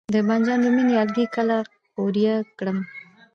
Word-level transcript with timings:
د 0.13 0.15
بانجان 0.27 0.59
رومي 0.65 0.83
نیالګي 0.89 1.25
کله 1.35 1.57
قوریه 1.95 2.35
کړم؟ 2.57 2.77